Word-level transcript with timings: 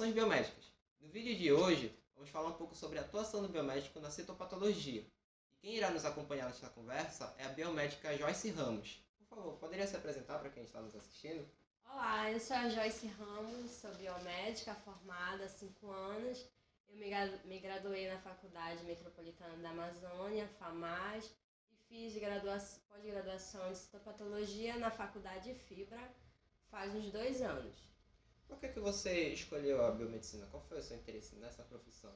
Inovações 0.00 0.14
biomédicas. 0.14 0.64
No 0.98 1.08
vídeo 1.10 1.36
de 1.36 1.52
hoje, 1.52 1.94
vamos 2.14 2.30
falar 2.30 2.48
um 2.48 2.54
pouco 2.54 2.74
sobre 2.74 2.98
a 2.98 3.02
atuação 3.02 3.42
do 3.42 3.48
biomédico 3.48 4.00
na 4.00 4.10
citopatologia. 4.10 5.02
E 5.52 5.56
quem 5.58 5.76
irá 5.76 5.90
nos 5.90 6.06
acompanhar 6.06 6.46
nesta 6.46 6.70
conversa 6.70 7.34
é 7.36 7.44
a 7.44 7.50
biomédica 7.50 8.16
Joyce 8.16 8.48
Ramos. 8.50 9.04
Por 9.18 9.36
favor, 9.36 9.58
poderia 9.58 9.86
se 9.86 9.94
apresentar 9.94 10.38
para 10.38 10.48
quem 10.48 10.62
está 10.62 10.80
nos 10.80 10.96
assistindo? 10.96 11.46
Olá, 11.84 12.32
eu 12.32 12.40
sou 12.40 12.56
a 12.56 12.70
Joyce 12.70 13.08
Ramos, 13.08 13.72
sou 13.72 13.92
biomédica 13.96 14.74
formada 14.76 15.44
há 15.44 15.48
5 15.50 15.90
anos. 15.90 16.46
Eu 16.88 16.96
me 17.44 17.58
graduei 17.58 18.08
na 18.08 18.18
Faculdade 18.20 18.82
Metropolitana 18.84 19.58
da 19.58 19.68
Amazônia, 19.68 20.48
FAMAS, 20.58 21.30
e 21.90 22.08
fiz 22.08 22.22
pós-graduação 22.88 23.70
de 23.70 23.76
citopatologia 23.76 24.78
na 24.78 24.90
Faculdade 24.90 25.54
Fibra 25.54 26.10
faz 26.70 26.94
uns 26.94 27.12
dois 27.12 27.42
anos. 27.42 27.89
Por 28.50 28.58
que, 28.58 28.68
que 28.68 28.80
você 28.80 29.28
escolheu 29.28 29.82
a 29.84 29.92
biomedicina? 29.92 30.44
Qual 30.50 30.60
foi 30.68 30.80
o 30.80 30.82
seu 30.82 30.96
interesse 30.96 31.36
nessa 31.36 31.62
profissão? 31.62 32.12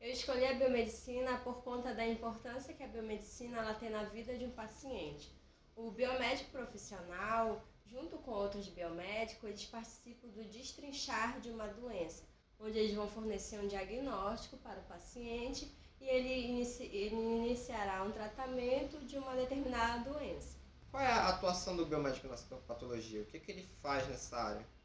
Eu 0.00 0.10
escolhi 0.10 0.46
a 0.46 0.54
biomedicina 0.54 1.38
por 1.40 1.62
conta 1.62 1.94
da 1.94 2.06
importância 2.06 2.72
que 2.72 2.82
a 2.82 2.88
biomedicina 2.88 3.58
ela 3.58 3.74
tem 3.74 3.90
na 3.90 4.04
vida 4.04 4.36
de 4.38 4.46
um 4.46 4.50
paciente. 4.52 5.30
O 5.76 5.90
biomédico 5.90 6.50
profissional, 6.50 7.62
junto 7.84 8.16
com 8.18 8.30
outros 8.30 8.68
biomédicos, 8.68 9.44
eles 9.44 9.66
participam 9.66 10.28
do 10.28 10.44
destrinchar 10.44 11.40
de 11.40 11.50
uma 11.50 11.66
doença, 11.68 12.24
onde 12.58 12.78
eles 12.78 12.94
vão 12.94 13.06
fornecer 13.06 13.60
um 13.60 13.68
diagnóstico 13.68 14.56
para 14.56 14.80
o 14.80 14.84
paciente 14.84 15.70
e 16.00 16.08
ele, 16.08 16.48
inici 16.48 16.84
ele 16.84 17.14
iniciará 17.14 18.02
um 18.02 18.12
tratamento 18.12 18.98
de 19.04 19.18
uma 19.18 19.36
determinada 19.36 20.10
doença. 20.10 20.56
Qual 20.90 21.02
é 21.02 21.06
a 21.06 21.28
atuação 21.28 21.76
do 21.76 21.84
biomédico 21.84 22.28
na 22.28 22.36
patologia? 22.66 23.20
O 23.20 23.26
que, 23.26 23.38
que 23.38 23.52
ele 23.52 23.68
faz 23.82 24.08
nessa 24.08 24.38
área? 24.38 24.75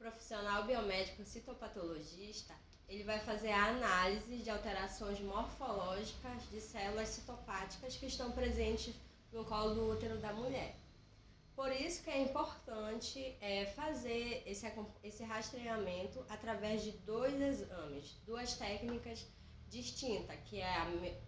Profissional 0.00 0.64
biomédico 0.64 1.22
citopatologista, 1.24 2.54
ele 2.88 3.04
vai 3.04 3.20
fazer 3.20 3.50
a 3.50 3.66
análise 3.66 4.38
de 4.38 4.48
alterações 4.48 5.20
morfológicas 5.20 6.42
de 6.50 6.58
células 6.58 7.08
citopáticas 7.10 7.96
que 7.96 8.06
estão 8.06 8.32
presentes 8.32 8.94
no 9.30 9.44
colo 9.44 9.74
do 9.74 9.90
útero 9.90 10.18
da 10.18 10.32
mulher. 10.32 10.74
Por 11.54 11.70
isso 11.70 12.02
que 12.02 12.08
é 12.08 12.22
importante 12.22 13.36
é, 13.42 13.66
fazer 13.66 14.42
esse, 14.46 14.66
esse 15.04 15.22
rastreamento 15.22 16.24
através 16.30 16.82
de 16.82 16.92
dois 16.92 17.38
exames, 17.38 18.16
duas 18.24 18.54
técnicas 18.54 19.26
distintas, 19.68 20.38
que 20.46 20.60
é 20.60 20.76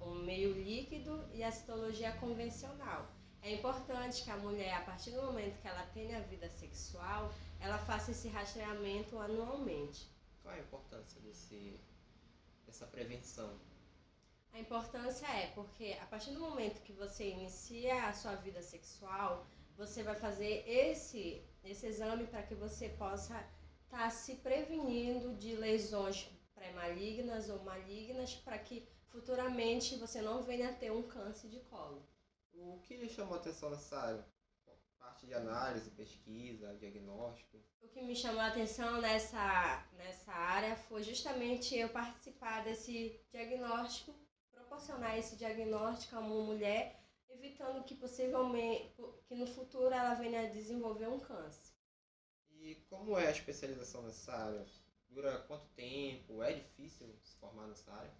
o 0.00 0.14
meio 0.14 0.54
líquido 0.54 1.22
e 1.34 1.44
a 1.44 1.52
citologia 1.52 2.12
convencional. 2.12 3.06
É 3.42 3.52
importante 3.52 4.22
que 4.22 4.30
a 4.30 4.36
mulher, 4.36 4.72
a 4.74 4.82
partir 4.82 5.10
do 5.10 5.22
momento 5.22 5.60
que 5.60 5.66
ela 5.66 5.84
tenha 5.86 6.20
vida 6.20 6.48
sexual, 6.48 7.32
ela 7.58 7.76
faça 7.76 8.12
esse 8.12 8.28
rastreamento 8.28 9.18
anualmente. 9.18 10.08
Qual 10.42 10.54
é 10.54 10.58
a 10.58 10.60
importância 10.62 11.20
desse, 11.20 11.80
dessa 12.64 12.86
prevenção? 12.86 13.58
A 14.52 14.60
importância 14.60 15.26
é 15.26 15.48
porque 15.56 15.98
a 16.00 16.06
partir 16.06 16.30
do 16.32 16.38
momento 16.38 16.82
que 16.82 16.92
você 16.92 17.30
inicia 17.30 18.06
a 18.06 18.12
sua 18.12 18.36
vida 18.36 18.62
sexual, 18.62 19.44
você 19.76 20.04
vai 20.04 20.14
fazer 20.14 20.62
esse, 20.68 21.42
esse 21.64 21.86
exame 21.86 22.26
para 22.28 22.42
que 22.44 22.54
você 22.54 22.90
possa 22.90 23.34
estar 23.84 24.04
tá 24.04 24.10
se 24.10 24.36
prevenindo 24.36 25.34
de 25.34 25.56
lesões 25.56 26.28
pré-malignas 26.54 27.48
ou 27.48 27.60
malignas 27.64 28.34
para 28.34 28.56
que 28.58 28.86
futuramente 29.08 29.96
você 29.96 30.22
não 30.22 30.42
venha 30.42 30.68
a 30.68 30.72
ter 30.74 30.92
um 30.92 31.02
câncer 31.02 31.48
de 31.48 31.58
colo. 31.60 32.06
O 32.54 32.80
que 32.80 32.96
lhe 32.96 33.08
chamou 33.08 33.34
a 33.34 33.38
atenção 33.38 33.70
nessa 33.70 33.98
área? 33.98 34.32
parte 35.22 35.26
de 35.26 35.34
análise, 35.34 35.90
pesquisa, 35.90 36.74
diagnóstico? 36.74 37.62
O 37.80 37.88
que 37.88 38.02
me 38.02 38.14
chamou 38.14 38.40
a 38.40 38.48
atenção 38.48 39.00
nessa, 39.00 39.86
nessa 39.92 40.32
área 40.32 40.76
foi 40.76 41.02
justamente 41.02 41.76
eu 41.76 41.88
participar 41.88 42.64
desse 42.64 43.20
diagnóstico, 43.30 44.14
proporcionar 44.50 45.18
esse 45.18 45.36
diagnóstico 45.36 46.16
a 46.16 46.20
uma 46.20 46.44
mulher, 46.44 47.04
evitando 47.28 47.84
que 47.84 47.94
possivelmente, 47.94 48.94
que 49.26 49.34
no 49.34 49.46
futuro 49.46 49.92
ela 49.92 50.14
venha 50.14 50.42
a 50.42 50.50
desenvolver 50.50 51.08
um 51.08 51.20
câncer. 51.20 51.72
E 52.50 52.76
como 52.88 53.18
é 53.18 53.26
a 53.26 53.32
especialização 53.32 54.02
nessa 54.02 54.32
área? 54.32 54.66
Dura 55.08 55.38
quanto 55.42 55.66
tempo? 55.74 56.42
É 56.42 56.52
difícil 56.52 57.06
se 57.22 57.36
formar 57.36 57.66
nessa 57.66 57.92
área? 57.92 58.14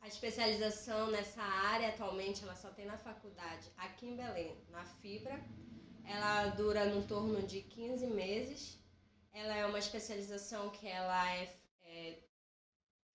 A 0.00 0.08
especialização 0.08 1.10
nessa 1.10 1.42
área 1.42 1.88
atualmente 1.88 2.42
ela 2.42 2.54
só 2.54 2.70
tem 2.70 2.86
na 2.86 2.98
faculdade 2.98 3.70
aqui 3.76 4.06
em 4.06 4.16
Belém, 4.16 4.56
na 4.68 4.84
Fibra, 4.84 5.42
ela 6.04 6.48
dura 6.50 6.84
no 6.84 7.06
torno 7.06 7.42
de 7.42 7.62
15 7.62 8.06
meses. 8.08 8.78
Ela 9.32 9.56
é 9.56 9.66
uma 9.66 9.78
especialização 9.78 10.70
que 10.70 10.86
ela 10.86 11.30
é, 11.32 11.56
é 11.82 12.18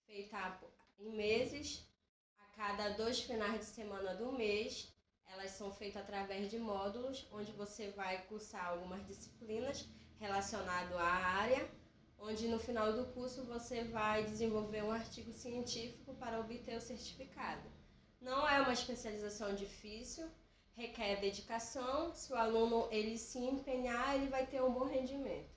feita 0.06 0.60
em 1.00 1.16
meses. 1.16 1.88
A 2.40 2.58
cada 2.58 2.90
dois 2.90 3.22
finais 3.22 3.60
de 3.60 3.66
semana 3.66 4.16
do 4.16 4.32
mês, 4.32 4.92
elas 5.28 5.52
são 5.52 5.72
feitas 5.72 6.02
através 6.02 6.50
de 6.50 6.58
módulos, 6.58 7.28
onde 7.32 7.52
você 7.52 7.92
vai 7.92 8.26
cursar 8.26 8.66
algumas 8.68 9.06
disciplinas 9.06 9.88
relacionadas 10.20 10.98
à 10.98 11.04
área, 11.04 11.70
onde 12.22 12.48
no 12.48 12.60
final 12.60 12.94
do 12.94 13.06
curso 13.14 13.44
você 13.46 13.84
vai 13.86 14.24
desenvolver 14.24 14.84
um 14.84 14.92
artigo 14.92 15.32
científico 15.32 16.14
para 16.16 16.40
obter 16.40 16.78
o 16.78 16.82
certificado. 16.82 17.70
Não 18.22 18.48
é 18.48 18.60
uma 18.62 18.74
especialização 18.74 19.56
difícil, 19.56 20.30
requer 20.76 21.22
dedicação. 21.22 22.14
Se 22.14 22.32
o 22.34 22.36
aluno 22.36 22.88
ele 22.92 23.18
se 23.18 23.40
empenhar, 23.40 24.16
ele 24.16 24.28
vai 24.28 24.46
ter 24.46 24.62
um 24.62 24.74
bom 24.74 24.86
rendimento. 24.86 25.50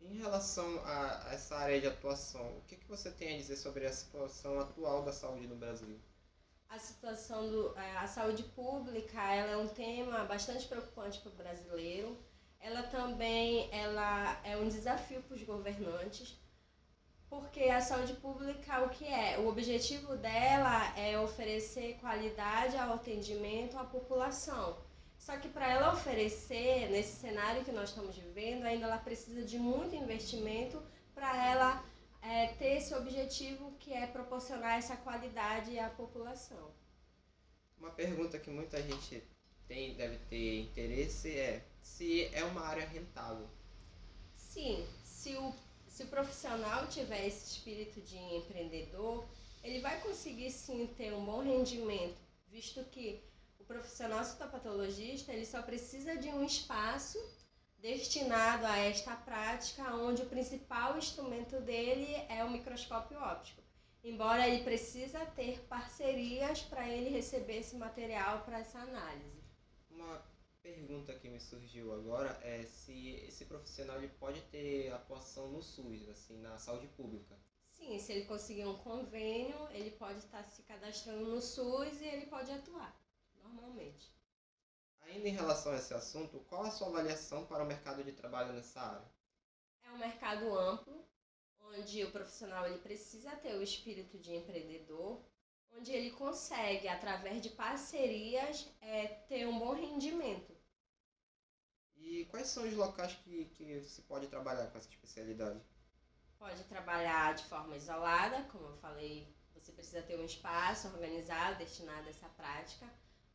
Em 0.00 0.16
relação 0.18 0.80
a 0.84 1.30
essa 1.32 1.56
área 1.56 1.80
de 1.80 1.86
atuação, 1.86 2.58
o 2.58 2.62
que, 2.62 2.76
que 2.76 2.86
você 2.86 3.10
tem 3.10 3.34
a 3.34 3.38
dizer 3.38 3.56
sobre 3.56 3.84
a 3.84 3.92
situação 3.92 4.60
atual 4.60 5.02
da 5.02 5.12
saúde 5.12 5.46
no 5.46 5.56
Brasil? 5.56 5.98
A 6.68 6.78
situação 6.78 7.50
do 7.50 7.76
é, 7.76 7.96
a 7.96 8.06
saúde 8.06 8.42
pública, 8.42 9.20
ela 9.34 9.52
é 9.52 9.56
um 9.56 9.68
tema 9.68 10.24
bastante 10.24 10.68
preocupante 10.68 11.18
para 11.20 11.32
o 11.32 11.34
brasileiro. 11.34 12.16
Ela 12.60 12.82
também 12.84 13.68
ela 13.72 14.40
é 14.44 14.56
um 14.56 14.68
desafio 14.68 15.22
para 15.22 15.36
os 15.36 15.42
governantes 15.42 16.36
porque 17.28 17.64
a 17.64 17.80
saúde 17.80 18.14
pública, 18.14 18.82
o 18.84 18.88
que 18.88 19.04
é? 19.04 19.38
O 19.38 19.48
objetivo 19.48 20.16
dela 20.16 20.96
é 20.98 21.18
oferecer 21.20 21.98
qualidade 22.00 22.76
ao 22.76 22.94
atendimento 22.94 23.78
à 23.78 23.84
população. 23.84 24.78
Só 25.18 25.36
que 25.36 25.48
para 25.48 25.70
ela 25.70 25.92
oferecer, 25.92 26.88
nesse 26.90 27.16
cenário 27.16 27.64
que 27.64 27.72
nós 27.72 27.90
estamos 27.90 28.16
vivendo, 28.16 28.64
ainda 28.64 28.86
ela 28.86 28.98
precisa 28.98 29.42
de 29.42 29.58
muito 29.58 29.94
investimento 29.94 30.82
para 31.14 31.46
ela 31.46 31.84
é, 32.22 32.46
ter 32.54 32.78
esse 32.78 32.94
objetivo 32.94 33.72
que 33.78 33.92
é 33.92 34.06
proporcionar 34.06 34.78
essa 34.78 34.96
qualidade 34.96 35.78
à 35.78 35.90
população. 35.90 36.72
Uma 37.78 37.90
pergunta 37.90 38.38
que 38.38 38.50
muita 38.50 38.82
gente 38.82 39.22
tem, 39.68 39.94
deve 39.94 40.16
ter 40.30 40.62
interesse 40.62 41.30
é 41.30 41.64
se 41.82 42.24
é 42.34 42.42
uma 42.44 42.62
área 42.62 42.86
rentável. 42.86 43.48
Sim, 44.34 44.86
se 45.04 45.36
o 45.36 45.54
se 45.98 46.04
o 46.04 46.06
profissional 46.06 46.86
tiver 46.86 47.26
esse 47.26 47.56
espírito 47.56 48.00
de 48.02 48.16
empreendedor, 48.16 49.26
ele 49.64 49.80
vai 49.80 50.00
conseguir 50.00 50.52
sim 50.52 50.86
ter 50.96 51.12
um 51.12 51.24
bom 51.24 51.42
rendimento, 51.42 52.16
visto 52.46 52.84
que 52.84 53.20
o 53.58 53.64
profissional 53.64 54.24
citopatologista 54.24 55.32
ele 55.32 55.44
só 55.44 55.60
precisa 55.60 56.16
de 56.16 56.28
um 56.28 56.44
espaço 56.44 57.18
destinado 57.78 58.64
a 58.64 58.76
esta 58.78 59.16
prática, 59.16 59.92
onde 59.96 60.22
o 60.22 60.26
principal 60.26 60.96
instrumento 60.96 61.60
dele 61.62 62.14
é 62.28 62.44
o 62.44 62.50
microscópio 62.50 63.18
óptico. 63.18 63.60
Embora 64.04 64.46
ele 64.46 64.62
precisa 64.62 65.26
ter 65.26 65.58
parcerias 65.68 66.62
para 66.62 66.88
ele 66.88 67.10
receber 67.10 67.58
esse 67.58 67.74
material 67.74 68.44
para 68.44 68.60
essa 68.60 68.78
análise. 68.78 69.37
Uma 69.98 70.22
pergunta 70.62 71.12
que 71.18 71.28
me 71.28 71.40
surgiu 71.40 71.92
agora 71.92 72.30
é 72.44 72.64
se 72.64 73.16
esse 73.26 73.44
profissional 73.46 73.96
ele 73.96 74.06
pode 74.20 74.40
ter 74.42 74.92
atuação 74.92 75.48
no 75.48 75.60
SUS, 75.60 76.08
assim, 76.08 76.38
na 76.40 76.56
saúde 76.56 76.86
pública. 76.86 77.36
Sim, 77.72 77.98
se 77.98 78.12
ele 78.12 78.26
conseguir 78.26 78.64
um 78.64 78.78
convênio, 78.78 79.58
ele 79.72 79.90
pode 79.90 80.20
estar 80.20 80.44
se 80.44 80.62
cadastrando 80.62 81.26
no 81.26 81.40
SUS 81.40 82.00
e 82.00 82.04
ele 82.04 82.26
pode 82.26 82.52
atuar, 82.52 82.96
normalmente. 83.42 84.08
Ainda 85.00 85.28
em 85.28 85.32
relação 85.32 85.72
a 85.72 85.76
esse 85.76 85.92
assunto, 85.92 86.38
qual 86.46 86.62
a 86.62 86.70
sua 86.70 86.86
avaliação 86.86 87.44
para 87.44 87.64
o 87.64 87.66
mercado 87.66 88.04
de 88.04 88.12
trabalho 88.12 88.52
nessa 88.52 88.80
área? 88.80 89.12
É 89.82 89.90
um 89.90 89.98
mercado 89.98 90.56
amplo, 90.56 91.04
onde 91.58 92.04
o 92.04 92.12
profissional 92.12 92.66
ele 92.66 92.78
precisa 92.78 93.34
ter 93.34 93.56
o 93.56 93.62
espírito 93.62 94.16
de 94.16 94.32
empreendedor, 94.32 95.20
onde 95.78 95.92
ele 95.92 96.10
consegue, 96.10 96.88
através 96.88 97.40
de 97.40 97.50
parcerias, 97.50 98.68
é, 98.80 99.06
ter 99.28 99.46
um 99.46 99.58
bom 99.58 99.74
rendimento. 99.74 100.56
E 101.96 102.24
quais 102.26 102.48
são 102.48 102.66
os 102.66 102.74
locais 102.74 103.14
que, 103.24 103.44
que 103.46 103.82
se 103.82 104.02
pode 104.02 104.26
trabalhar 104.26 104.66
com 104.66 104.78
essa 104.78 104.88
especialidade? 104.88 105.60
Pode 106.38 106.62
trabalhar 106.64 107.34
de 107.34 107.44
forma 107.44 107.76
isolada, 107.76 108.42
como 108.44 108.66
eu 108.66 108.76
falei, 108.78 109.32
você 109.54 109.72
precisa 109.72 110.02
ter 110.02 110.18
um 110.18 110.24
espaço 110.24 110.88
organizado 110.88 111.58
destinado 111.58 112.06
a 112.06 112.10
essa 112.10 112.28
prática. 112.28 112.86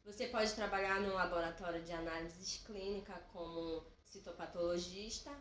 Você 0.03 0.27
pode 0.27 0.53
trabalhar 0.53 0.99
no 0.99 1.13
laboratório 1.13 1.81
de 1.83 1.91
análises 1.91 2.57
clínica 2.65 3.13
como 3.31 3.85
citopatologista. 4.03 5.31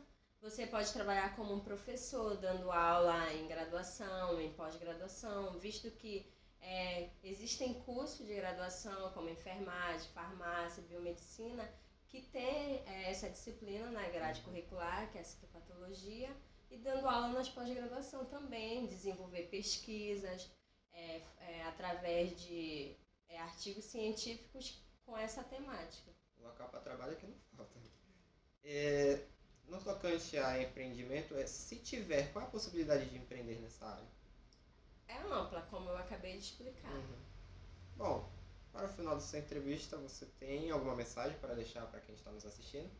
Você 0.40 0.66
pode 0.66 0.92
trabalhar 0.92 1.34
como 1.36 1.54
um 1.54 1.60
professor, 1.60 2.36
dando 2.36 2.70
aula 2.70 3.32
em 3.32 3.46
graduação, 3.46 4.40
em 4.40 4.52
pós-graduação, 4.52 5.58
visto 5.58 5.90
que 5.92 6.26
é, 6.62 7.10
existem 7.24 7.74
cursos 7.82 8.26
de 8.26 8.34
graduação 8.34 9.12
como 9.12 9.28
enfermagem, 9.28 10.08
farmácia, 10.12 10.82
biomedicina, 10.84 11.68
que 12.08 12.22
tem 12.22 12.82
é, 12.86 13.10
essa 13.10 13.28
disciplina 13.28 13.90
na 13.90 14.08
grade 14.08 14.40
curricular, 14.42 15.10
que 15.10 15.18
é 15.18 15.20
a 15.20 15.24
citopatologia, 15.24 16.34
e 16.70 16.76
dando 16.78 17.08
aula 17.08 17.28
nas 17.28 17.48
pós-graduação 17.48 18.24
também, 18.26 18.86
desenvolver 18.86 19.48
pesquisas 19.48 20.50
é, 20.92 21.22
é, 21.40 21.62
através 21.64 22.40
de 22.40 22.96
é, 23.28 23.38
artigos 23.40 23.84
científicos 23.84 24.82
com 25.04 25.16
essa 25.16 25.42
temática. 25.42 26.10
O 26.38 26.48
para 26.50 26.80
trabalho 26.80 27.16
que 27.16 27.26
não 27.26 27.36
falta. 27.56 27.80
É, 28.64 29.26
no 29.66 29.82
tocante 29.82 30.38
a 30.38 30.62
empreendimento, 30.62 31.34
é, 31.36 31.46
se 31.46 31.76
tiver, 31.76 32.32
qual 32.32 32.44
a 32.44 32.50
possibilidade 32.50 33.08
de 33.08 33.16
empreender 33.16 33.60
nessa 33.60 33.86
área? 33.86 34.21
É 35.12 35.32
ampla, 35.32 35.62
como 35.70 35.90
eu 35.90 35.98
acabei 35.98 36.32
de 36.38 36.44
explicar. 36.44 36.90
Uhum. 36.90 37.18
Bom, 37.96 38.32
para 38.72 38.86
o 38.86 38.88
final 38.88 39.14
dessa 39.14 39.38
entrevista, 39.38 39.96
você 39.98 40.24
tem 40.40 40.70
alguma 40.70 40.96
mensagem 40.96 41.38
para 41.38 41.54
deixar 41.54 41.86
para 41.86 42.00
quem 42.00 42.14
está 42.14 42.30
nos 42.30 42.46
assistindo? 42.46 42.90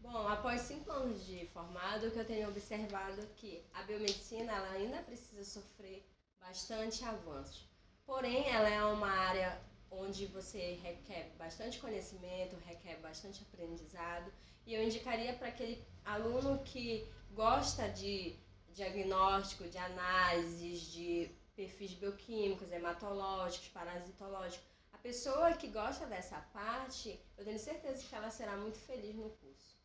Bom, 0.00 0.28
após 0.28 0.62
cinco 0.62 0.90
anos 0.90 1.24
de 1.24 1.46
formado, 1.46 2.06
o 2.06 2.10
que 2.10 2.18
eu 2.18 2.24
tenho 2.26 2.48
observado 2.48 3.20
é 3.20 3.26
que 3.36 3.64
a 3.72 3.82
biomedicina 3.84 4.52
ela 4.52 4.70
ainda 4.70 5.02
precisa 5.02 5.44
sofrer 5.44 6.04
bastante 6.40 7.04
avanços. 7.04 7.68
Porém, 8.04 8.48
ela 8.48 8.68
é 8.68 8.84
uma 8.84 9.08
área 9.08 9.60
onde 9.90 10.26
você 10.26 10.74
requer 10.82 11.32
bastante 11.38 11.78
conhecimento, 11.78 12.56
requer 12.66 12.96
bastante 12.96 13.42
aprendizado, 13.42 14.32
e 14.66 14.74
eu 14.74 14.82
indicaria 14.82 15.32
para 15.34 15.48
aquele 15.48 15.82
aluno 16.04 16.58
que 16.64 17.08
gosta 17.32 17.88
de 17.88 18.36
diagnóstico, 18.76 19.66
de 19.66 19.78
análises, 19.78 20.82
de 20.92 21.30
perfis 21.56 21.94
bioquímicos, 21.94 22.70
hematológicos, 22.70 23.68
parasitológicos. 23.68 24.66
A 24.92 24.98
pessoa 24.98 25.54
que 25.54 25.68
gosta 25.68 26.06
dessa 26.06 26.38
parte, 26.52 27.18
eu 27.38 27.44
tenho 27.44 27.58
certeza 27.58 28.06
que 28.06 28.14
ela 28.14 28.30
será 28.30 28.56
muito 28.56 28.78
feliz 28.78 29.14
no 29.14 29.30
curso. 29.30 29.76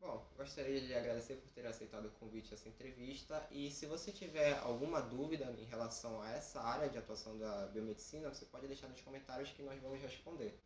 Bom, 0.00 0.24
gostaria 0.36 0.80
de 0.80 0.94
agradecer 0.94 1.36
por 1.36 1.50
ter 1.50 1.66
aceitado 1.66 2.06
o 2.06 2.10
convite 2.12 2.52
a 2.52 2.54
essa 2.54 2.68
entrevista 2.68 3.46
e 3.50 3.70
se 3.70 3.86
você 3.86 4.12
tiver 4.12 4.52
alguma 4.58 5.00
dúvida 5.00 5.46
em 5.58 5.64
relação 5.64 6.20
a 6.20 6.30
essa 6.30 6.60
área 6.60 6.88
de 6.90 6.98
atuação 6.98 7.36
da 7.38 7.66
biomedicina, 7.68 8.28
você 8.28 8.44
pode 8.44 8.68
deixar 8.68 8.88
nos 8.88 9.00
comentários 9.00 9.50
que 9.50 9.62
nós 9.62 9.80
vamos 9.80 10.00
responder. 10.00 10.60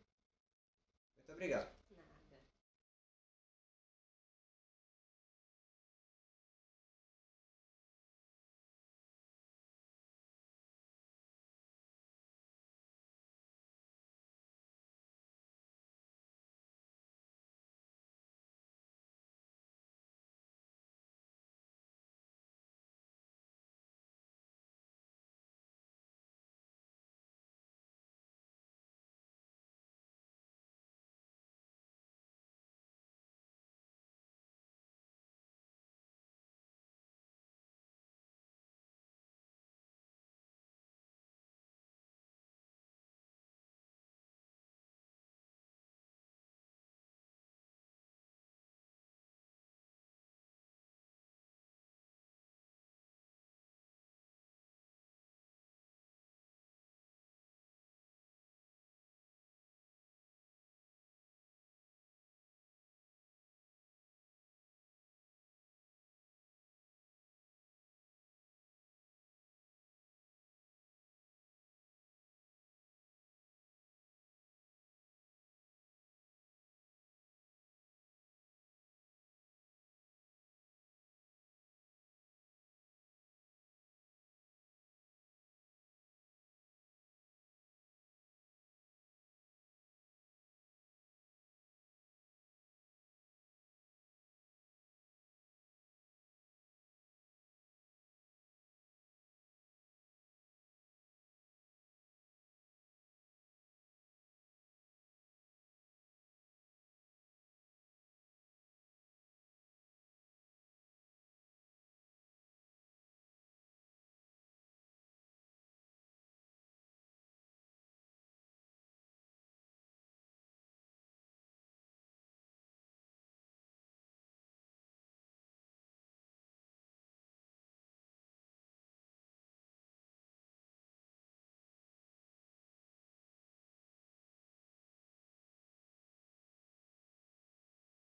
Muito 1.17 1.31
obrigado. 1.31 1.78